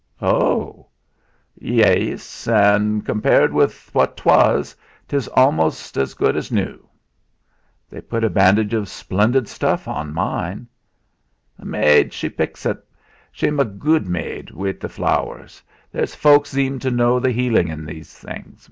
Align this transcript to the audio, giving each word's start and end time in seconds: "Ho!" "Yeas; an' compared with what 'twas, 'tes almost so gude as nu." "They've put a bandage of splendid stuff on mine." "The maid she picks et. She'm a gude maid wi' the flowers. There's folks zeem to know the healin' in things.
"Ho!" 0.19 0.87
"Yeas; 1.59 2.47
an' 2.47 3.01
compared 3.03 3.53
with 3.53 3.91
what 3.93 4.17
'twas, 4.17 4.75
'tes 5.07 5.27
almost 5.35 5.93
so 5.93 6.07
gude 6.17 6.35
as 6.35 6.51
nu." 6.51 6.89
"They've 7.87 8.09
put 8.09 8.23
a 8.23 8.29
bandage 8.31 8.73
of 8.73 8.89
splendid 8.89 9.47
stuff 9.47 9.87
on 9.87 10.11
mine." 10.11 10.65
"The 11.59 11.67
maid 11.67 12.13
she 12.13 12.29
picks 12.29 12.65
et. 12.65 12.77
She'm 13.31 13.59
a 13.59 13.65
gude 13.65 14.07
maid 14.07 14.49
wi' 14.49 14.71
the 14.71 14.89
flowers. 14.89 15.61
There's 15.91 16.15
folks 16.15 16.49
zeem 16.49 16.79
to 16.79 16.89
know 16.89 17.19
the 17.19 17.29
healin' 17.31 17.69
in 17.69 17.85
things. 18.03 18.59